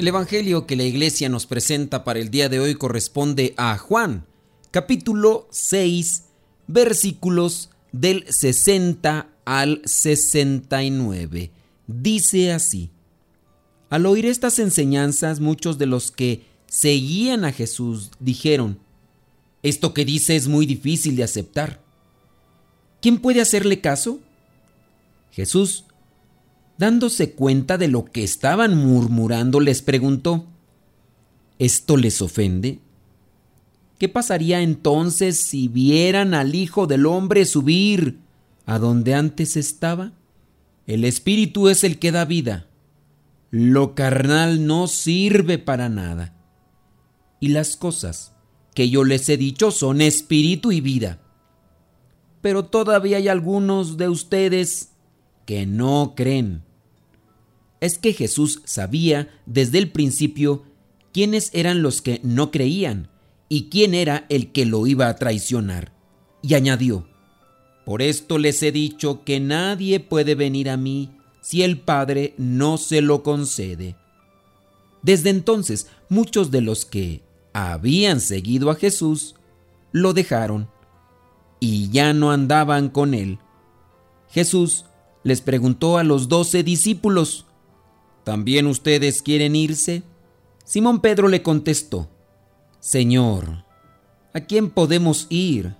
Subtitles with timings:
[0.00, 4.24] El Evangelio que la iglesia nos presenta para el día de hoy corresponde a Juan,
[4.70, 6.22] capítulo 6,
[6.68, 11.50] versículos del 60 al 69.
[11.86, 12.88] Dice así,
[13.90, 18.78] al oír estas enseñanzas muchos de los que seguían a Jesús dijeron,
[19.62, 21.78] esto que dice es muy difícil de aceptar.
[23.02, 24.18] ¿Quién puede hacerle caso?
[25.30, 25.84] Jesús
[26.80, 30.46] dándose cuenta de lo que estaban murmurando, les preguntó,
[31.58, 32.80] ¿esto les ofende?
[33.98, 38.20] ¿Qué pasaría entonces si vieran al Hijo del Hombre subir
[38.64, 40.12] a donde antes estaba?
[40.86, 42.66] El Espíritu es el que da vida.
[43.50, 46.34] Lo carnal no sirve para nada.
[47.40, 48.32] Y las cosas
[48.74, 51.20] que yo les he dicho son espíritu y vida.
[52.40, 54.92] Pero todavía hay algunos de ustedes
[55.44, 56.69] que no creen
[57.80, 60.64] es que Jesús sabía desde el principio
[61.12, 63.08] quiénes eran los que no creían
[63.48, 65.92] y quién era el que lo iba a traicionar.
[66.42, 67.06] Y añadió,
[67.84, 72.78] Por esto les he dicho que nadie puede venir a mí si el Padre no
[72.78, 73.96] se lo concede.
[75.02, 77.22] Desde entonces muchos de los que
[77.52, 79.34] habían seguido a Jesús
[79.92, 80.68] lo dejaron
[81.58, 83.38] y ya no andaban con él.
[84.30, 84.84] Jesús
[85.24, 87.46] les preguntó a los doce discípulos,
[88.24, 90.02] ¿También ustedes quieren irse?
[90.64, 92.08] Simón Pedro le contestó,
[92.78, 93.64] Señor,
[94.32, 95.74] ¿a quién podemos ir?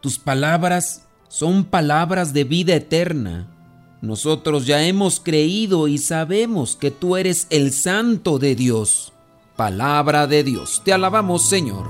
[0.00, 3.54] Tus palabras son palabras de vida eterna.
[4.00, 9.12] Nosotros ya hemos creído y sabemos que tú eres el santo de Dios.
[9.56, 10.82] Palabra de Dios.
[10.84, 11.88] Te alabamos, Señor.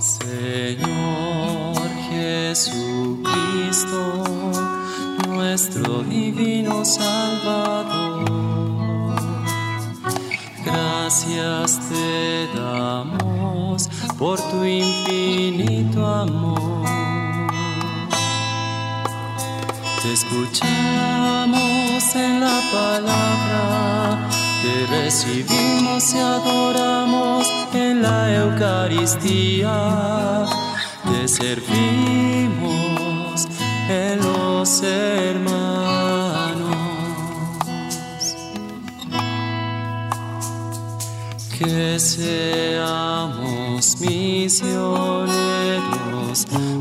[0.00, 1.76] Señor
[2.10, 3.22] Jesucristo,
[5.28, 8.15] nuestro divino Salvador
[10.66, 13.88] Gracias te damos
[14.18, 16.84] por tu infinito amor.
[20.02, 20.66] Te escuchamos
[22.16, 24.28] en la palabra,
[24.62, 29.76] te recibimos y adoramos en la Eucaristía,
[31.04, 32.66] te servimos
[33.88, 35.55] en los hermanos.
[41.76, 43.60] Que seamos
[44.00, 45.28] misioneros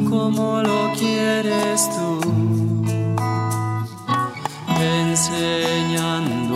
[0.10, 2.22] como lo quieres tú,
[4.80, 6.56] enseñando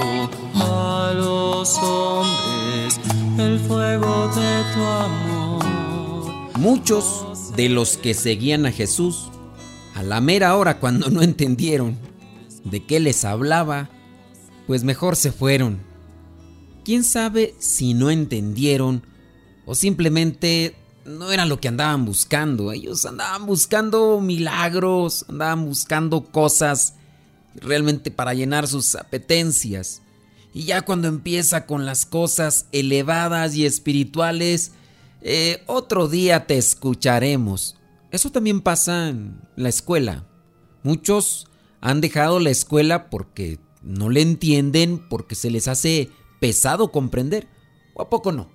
[0.56, 3.02] a los hombres
[3.38, 5.66] el fuego de tu amor.
[6.58, 9.30] Muchos de los que seguían a Jesús,
[9.96, 11.98] a la mera hora cuando no entendieron
[12.64, 13.90] de qué les hablaba,
[14.66, 15.89] pues mejor se fueron
[16.84, 19.04] quién sabe si no entendieron
[19.66, 20.76] o simplemente
[21.06, 22.72] no era lo que andaban buscando.
[22.72, 26.96] Ellos andaban buscando milagros, andaban buscando cosas
[27.56, 30.02] realmente para llenar sus apetencias.
[30.54, 34.72] Y ya cuando empieza con las cosas elevadas y espirituales,
[35.22, 37.76] eh, otro día te escucharemos.
[38.12, 40.26] Eso también pasa en la escuela.
[40.84, 41.48] Muchos
[41.82, 46.10] han dejado la escuela porque no le entienden, porque se les hace
[46.40, 47.48] pesado comprender.
[47.94, 48.50] ¿O a poco no?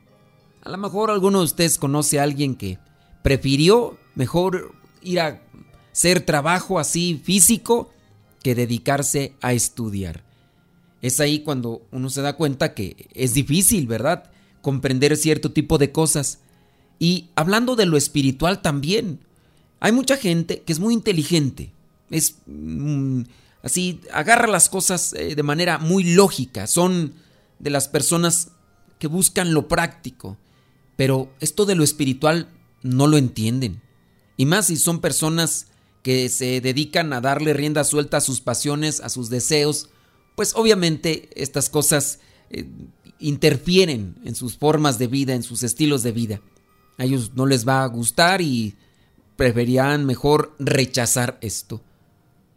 [0.63, 2.79] A lo mejor alguno de ustedes conoce a alguien que
[3.23, 5.43] prefirió mejor ir a
[5.93, 7.91] hacer trabajo así físico
[8.43, 10.25] que dedicarse a estudiar.
[11.03, 14.31] Es ahí cuando uno se da cuenta que es difícil, ¿verdad?
[14.63, 16.39] Comprender cierto tipo de cosas.
[16.99, 19.21] Y hablando de lo espiritual también,
[19.81, 21.73] hay mucha gente que es muy inteligente.
[22.11, 23.23] Es mm,
[23.63, 26.67] así, agarra las cosas eh, de manera muy lógica.
[26.67, 27.13] Son
[27.59, 28.49] de las personas
[28.99, 30.37] que buscan lo práctico,
[30.97, 32.49] pero esto de lo espiritual
[32.83, 33.83] no lo entienden.
[34.37, 35.69] Y más si son personas
[36.03, 39.89] que se dedican a darle rienda suelta a sus pasiones, a sus deseos,
[40.37, 42.21] pues obviamente estas cosas
[42.51, 42.67] eh,
[43.19, 46.41] interfieren en sus formas de vida, en sus estilos de vida.
[46.99, 48.75] A ellos no les va a gustar y
[49.37, 51.83] preferían mejor rechazar esto.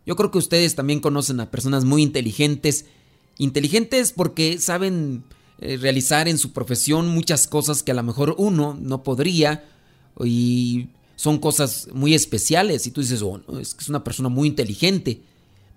[0.06, 2.86] Yo creo que ustedes también conocen a personas muy inteligentes
[3.38, 5.24] inteligentes porque saben
[5.60, 9.66] eh, realizar en su profesión muchas cosas que a lo mejor uno no podría
[10.24, 14.48] y son cosas muy especiales y tú dices, oh, es que es una persona muy
[14.48, 15.24] inteligente,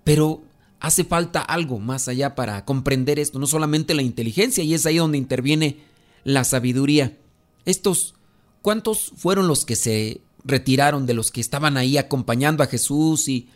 [0.05, 0.43] pero
[0.81, 4.97] hace falta algo más allá para comprender esto, no solamente la inteligencia y es ahí
[4.97, 5.79] donde interviene
[6.25, 7.17] la sabiduría.
[7.65, 8.15] Estos,
[8.63, 13.49] ¿cuántos fueron los que se retiraron de los que estaban ahí acompañando a Jesús y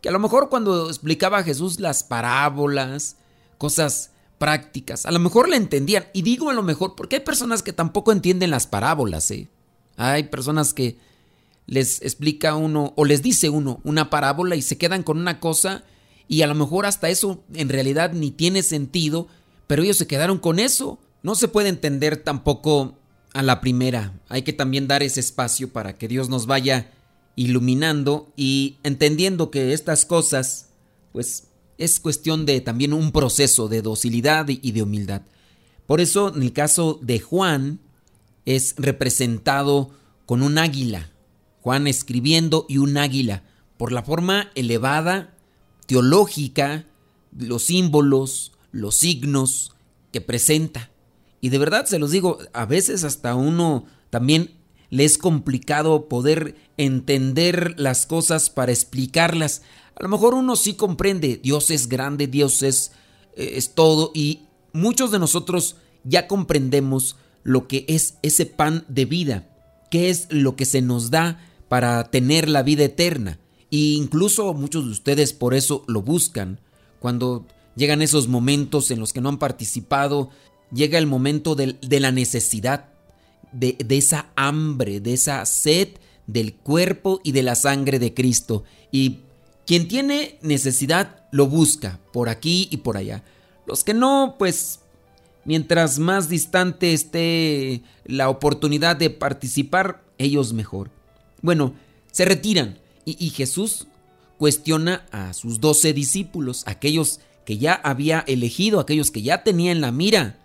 [0.00, 3.16] que a lo mejor cuando explicaba a Jesús las parábolas,
[3.62, 6.06] cosas prácticas, a lo mejor le entendían.
[6.12, 9.30] Y digo a lo mejor porque hay personas que tampoco entienden las parábolas.
[9.30, 9.48] ¿eh?
[9.96, 10.98] Hay personas que
[11.66, 15.84] les explica uno o les dice uno una parábola y se quedan con una cosa
[16.26, 19.28] y a lo mejor hasta eso en realidad ni tiene sentido,
[19.68, 20.98] pero ellos se quedaron con eso.
[21.22, 22.98] No se puede entender tampoco
[23.34, 24.12] a la primera.
[24.28, 26.90] Hay que también dar ese espacio para que Dios nos vaya
[27.36, 30.70] iluminando y entendiendo que estas cosas,
[31.12, 31.44] pues
[31.84, 35.22] es cuestión de también un proceso de docilidad y de humildad.
[35.86, 37.80] Por eso en el caso de Juan
[38.46, 39.90] es representado
[40.24, 41.10] con un águila.
[41.60, 43.44] Juan escribiendo y un águila,
[43.76, 45.34] por la forma elevada,
[45.86, 46.86] teológica,
[47.36, 49.72] los símbolos, los signos
[50.12, 50.90] que presenta.
[51.40, 54.54] Y de verdad se los digo, a veces hasta uno también
[54.90, 59.62] le es complicado poder entender las cosas para explicarlas.
[60.02, 62.90] A lo mejor uno sí comprende, Dios es grande, Dios es,
[63.36, 64.40] eh, es todo y
[64.72, 67.14] muchos de nosotros ya comprendemos
[67.44, 69.48] lo que es ese pan de vida,
[69.92, 73.38] qué es lo que se nos da para tener la vida eterna.
[73.70, 76.58] E incluso muchos de ustedes por eso lo buscan.
[76.98, 77.46] Cuando
[77.76, 80.30] llegan esos momentos en los que no han participado,
[80.72, 82.88] llega el momento de, de la necesidad
[83.52, 85.90] de, esa hambre, de esa sed
[86.26, 88.64] del cuerpo y de la sangre de Cristo.
[88.90, 89.20] Y
[89.72, 93.24] quien tiene necesidad lo busca por aquí y por allá.
[93.66, 94.80] Los que no, pues
[95.46, 100.90] mientras más distante esté la oportunidad de participar, ellos mejor.
[101.40, 101.72] Bueno,
[102.10, 103.86] se retiran y, Jesús
[104.36, 109.80] cuestiona a sus doce discípulos, aquellos que ya había elegido, aquellos que ya tenía en
[109.80, 110.38] la mira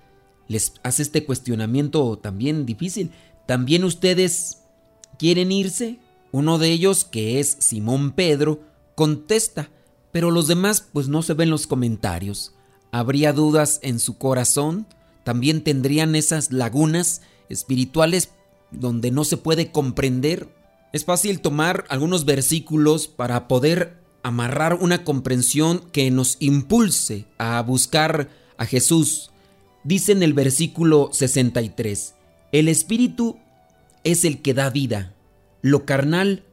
[0.47, 3.11] les hace este cuestionamiento también difícil.
[3.45, 4.59] ¿También ustedes
[5.19, 5.99] quieren irse?
[6.31, 8.61] Uno de ellos, que es Simón Pedro,
[8.97, 9.69] contesta,
[10.11, 12.55] pero los demás pues no se ven los comentarios.
[12.91, 14.87] ¿Habría dudas en su corazón?
[15.23, 18.31] ¿También tendrían esas lagunas espirituales
[18.71, 20.49] donde no se puede comprender?
[20.93, 28.29] Es fácil tomar algunos versículos para poder amarrar una comprensión que nos impulse a buscar
[28.57, 29.29] a Jesús,
[29.87, 32.13] Dice en el versículo 63,
[32.51, 33.37] el Espíritu
[34.03, 35.13] es el que da vida,
[35.61, 36.43] lo carnal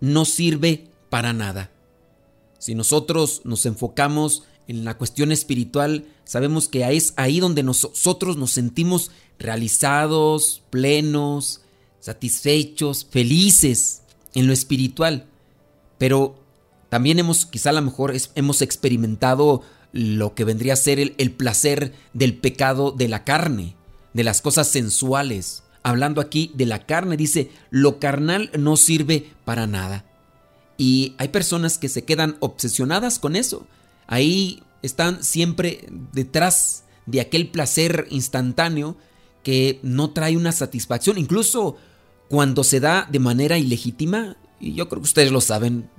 [0.00, 1.72] no sirve para nada.
[2.64, 8.52] Si nosotros nos enfocamos en la cuestión espiritual, sabemos que es ahí donde nosotros nos
[8.52, 11.60] sentimos realizados, plenos,
[12.00, 14.00] satisfechos, felices
[14.32, 15.26] en lo espiritual.
[15.98, 16.36] Pero
[16.88, 19.60] también hemos, quizá a lo mejor hemos experimentado
[19.92, 23.76] lo que vendría a ser el, placer del pecado de la carne,
[24.14, 25.64] de las cosas sensuales.
[25.82, 30.06] Hablando aquí de la carne, dice, lo carnal no sirve para nada.
[30.76, 33.66] Y hay personas que se quedan obsesionadas con eso.
[34.06, 38.96] Ahí están siempre detrás de aquel placer instantáneo
[39.42, 41.76] que no trae una satisfacción, incluso
[42.28, 45.90] cuando se da de manera ilegítima, y yo creo que ustedes lo saben,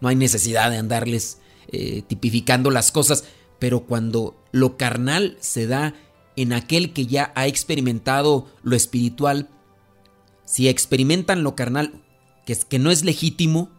[0.00, 1.38] no hay necesidad de andarles
[1.68, 3.24] eh, tipificando las cosas,
[3.58, 5.94] pero cuando lo carnal se da
[6.36, 9.48] en aquel que ya ha experimentado lo espiritual,
[10.44, 12.02] si experimentan lo carnal,
[12.44, 13.70] que, es, que no es legítimo,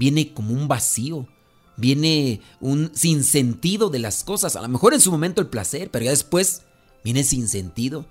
[0.00, 1.28] viene como un vacío,
[1.76, 4.56] viene un sinsentido de las cosas.
[4.56, 6.62] A lo mejor en su momento el placer, pero ya después
[7.04, 8.06] viene sin sentido.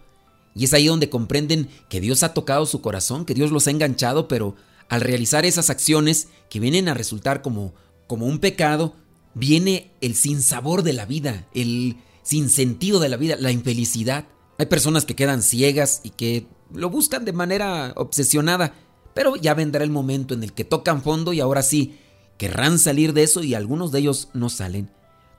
[0.53, 3.71] Y es ahí donde comprenden que Dios ha tocado su corazón, que Dios los ha
[3.71, 4.55] enganchado, pero
[4.87, 7.73] al realizar esas acciones que vienen a resultar como,
[8.05, 8.93] como un pecado,
[9.33, 14.25] viene el sinsabor de la vida, el sinsentido de la vida, la infelicidad.
[14.59, 18.75] Hay personas que quedan ciegas y que lo buscan de manera obsesionada,
[19.19, 21.99] pero ya vendrá el momento en el que tocan fondo y ahora sí,
[22.37, 24.89] querrán salir de eso y algunos de ellos no salen.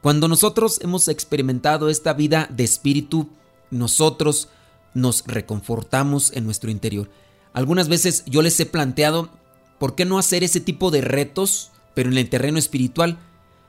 [0.03, 3.31] Cuando nosotros hemos experimentado esta vida de espíritu,
[3.71, 4.51] nosotros
[4.93, 7.09] nos reconfortamos en nuestro interior.
[7.55, 9.31] Algunas veces yo les he planteado,
[9.79, 13.19] ¿por qué no hacer ese tipo de retos, pero en el terreno espiritual?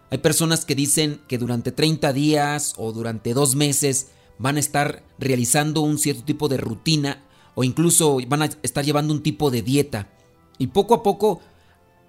[0.10, 4.08] Hay personas que dicen que durante 30 días o durante dos meses
[4.40, 7.24] van a estar realizando un cierto tipo de rutina
[7.56, 10.10] o incluso van a estar llevando un tipo de dieta.
[10.58, 11.42] Y poco a poco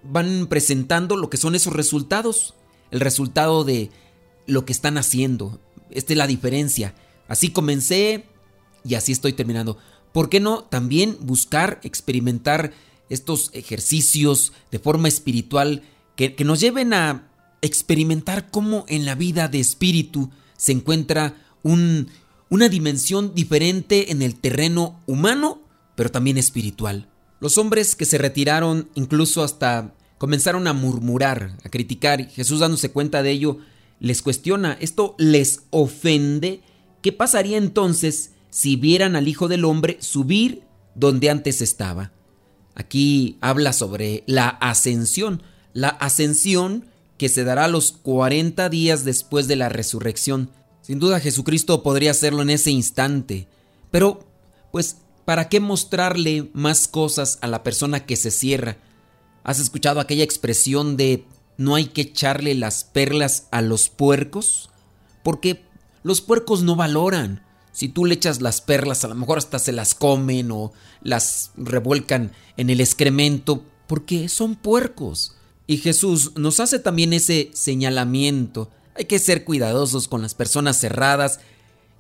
[0.03, 2.55] van presentando lo que son esos resultados.
[2.91, 3.91] El resultado de
[4.47, 5.59] lo que están haciendo.
[5.91, 6.95] Esta es la diferencia.
[7.29, 8.27] Así comencé
[8.85, 9.79] y así estoy terminando.
[10.13, 12.73] ¿Por qué no también buscar experimentar
[13.09, 15.83] estos ejercicios de forma espiritual
[16.17, 17.31] que, nos lleven a
[17.61, 21.37] experimentar cómo en la vida de espíritu se encuentra
[22.53, 25.63] una dimensión diferente en el terreno humano,
[25.97, 27.09] pero también espiritual.
[27.41, 32.91] Los hombres que se retiraron incluso hasta comenzaron a murmurar, a criticar, y Jesús dándose
[32.91, 33.57] cuenta de ello,
[34.01, 36.61] les cuestiona, ¿esto les ofende?
[37.01, 40.61] ¿Qué pasaría entonces si vieran al Hijo del Hombre subir
[40.95, 42.13] donde antes estaba?
[42.75, 45.43] Aquí habla sobre la ascensión,
[45.73, 46.85] la ascensión
[47.17, 50.51] que se dará los 40 días después de la resurrección.
[50.83, 53.47] Sin duda Jesucristo podría hacerlo en ese instante,
[53.91, 54.27] pero
[54.73, 58.79] pues ¿para qué mostrarle más cosas a la persona que se cierra?
[59.45, 61.25] ¿Has escuchado aquella expresión de
[61.57, 64.71] no hay que echarle las perlas a los puercos?
[65.23, 65.65] Porque
[66.03, 67.45] los puercos no valoran.
[67.73, 71.53] Si tú le echas las perlas, a lo mejor hasta se las comen o las
[71.57, 75.37] revuelcan en el excremento, porque son puercos.
[75.67, 78.69] Y Jesús nos hace también ese señalamiento.
[78.95, 81.41] Hay que ser cuidadosos con las personas cerradas.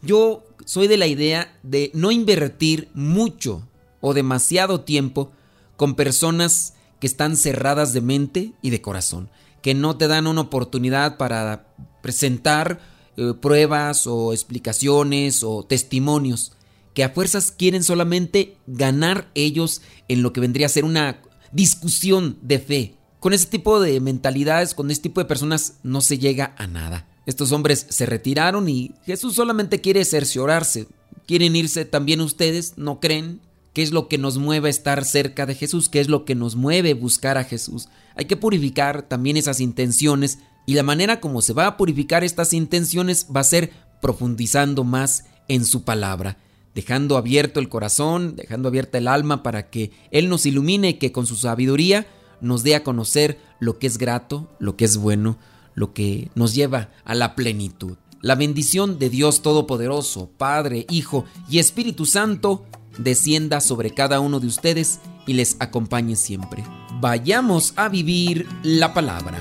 [0.02, 3.66] Yo soy de la idea de no invertir mucho
[4.00, 5.32] o demasiado tiempo
[5.76, 9.30] con personas que están cerradas de mente y de corazón,
[9.62, 11.66] que no te dan una oportunidad para
[12.02, 12.80] presentar
[13.16, 16.52] eh, pruebas o explicaciones o testimonios,
[16.94, 21.22] que a fuerzas quieren solamente ganar ellos en lo que vendría a ser una
[21.52, 22.94] discusión de fe.
[23.22, 27.06] Con ese tipo de mentalidades, con este tipo de personas, no se llega a nada.
[27.24, 30.88] Estos hombres se retiraron y Jesús solamente quiere cerciorarse.
[31.28, 32.74] ¿Quieren irse también ustedes?
[32.78, 33.40] ¿No creen?
[33.74, 36.34] qué es lo que nos mueve a estar cerca de Jesús, qué es lo que
[36.34, 37.88] nos mueve a buscar a Jesús.
[38.16, 42.52] Hay que purificar también esas intenciones y la manera como se va a purificar estas
[42.52, 46.38] intenciones va a ser profundizando más en su palabra,
[46.74, 51.26] dejando abierto el corazón, dejando abierta el alma para que Él nos ilumine que con
[51.26, 52.04] su sabiduría
[52.42, 55.38] nos dé a conocer lo que es grato, lo que es bueno,
[55.74, 57.96] lo que nos lleva a la plenitud.
[58.20, 62.66] La bendición de Dios Todopoderoso, Padre, Hijo y Espíritu Santo,
[62.98, 66.64] descienda sobre cada uno de ustedes y les acompañe siempre.
[67.00, 69.40] Vayamos a vivir la palabra.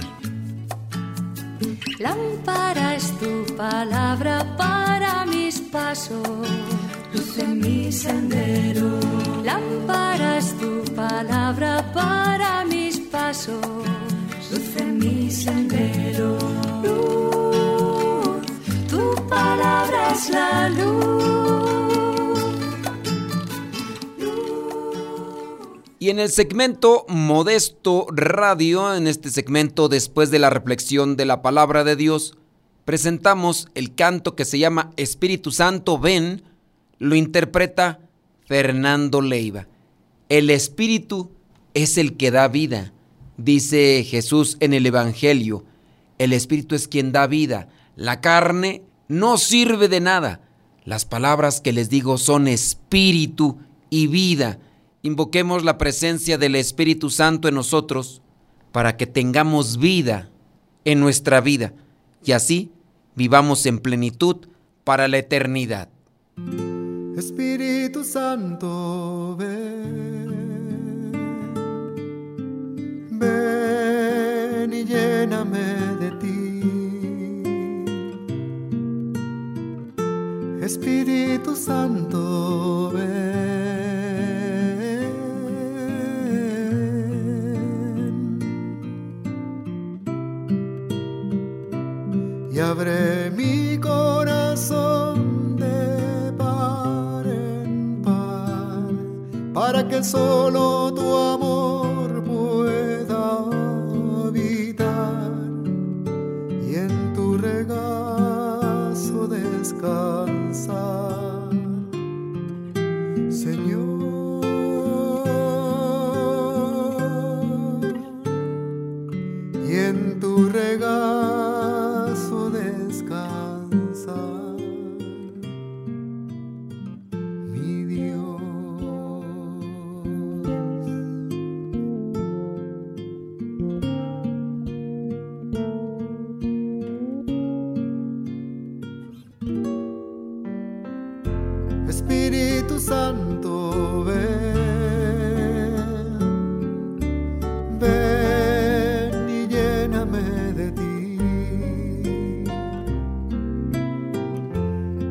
[3.20, 6.48] Tu palabra para mis pasos,
[7.14, 9.00] luz en mi sendero.
[9.44, 13.66] Lámpara es tu palabra para mis pasos,
[14.52, 16.38] luz en mi sendero.
[16.84, 18.48] Luz,
[18.90, 21.22] tu palabra es la luz
[26.02, 31.44] Y en el segmento Modesto Radio, en este segmento después de la reflexión de la
[31.44, 32.40] palabra de Dios,
[32.86, 36.42] presentamos el canto que se llama Espíritu Santo, ven,
[37.02, 38.00] lo interpreta
[38.46, 39.68] Fernando Leiva.
[40.30, 41.32] El Espíritu
[41.74, 42.94] es el que da vida,
[43.38, 45.66] dice Jesús en el Evangelio.
[46.20, 47.70] El Espíritu es quien da vida.
[47.96, 50.42] La carne no sirve de nada.
[50.86, 53.58] Las palabras que les digo son espíritu
[53.90, 54.60] y vida
[55.02, 58.22] invoquemos la presencia del Espíritu Santo en nosotros
[58.72, 60.30] para que tengamos vida
[60.86, 61.74] en nuestra vida
[62.24, 62.72] y así
[63.16, 64.48] vivamos en plenitud
[64.84, 65.90] para la eternidad.
[67.92, 70.32] Espíritu Santo, ven,
[73.20, 75.60] ven y lléname
[76.00, 76.64] de ti.
[80.64, 83.42] Espíritu Santo, ven.
[92.62, 94.11] abre mi corazón
[99.92, 101.41] que solo tu amor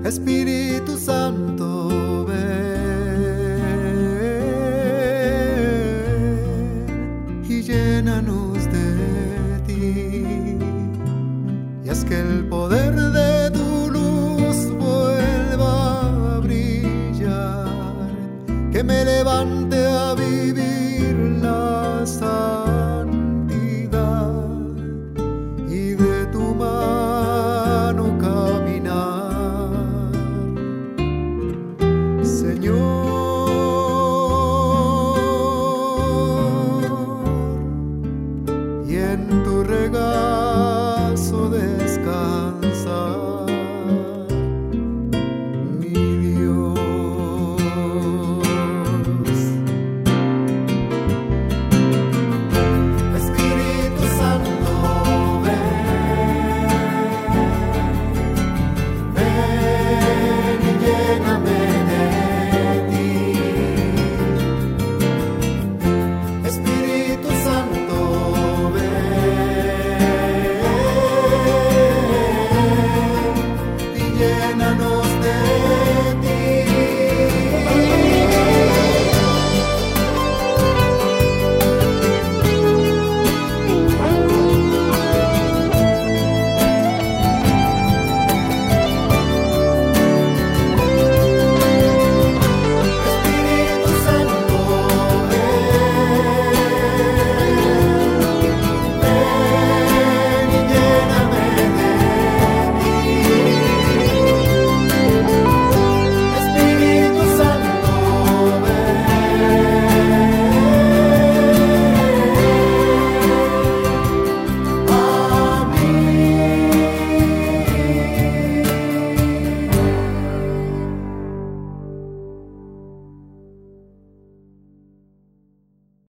[0.05, 2.81] Espíritu Santo, ven
[7.49, 10.57] y llénanos de ti.
[11.85, 17.69] Y es que el poder de tu luz vuelva a brillar,
[18.73, 19.60] que me levante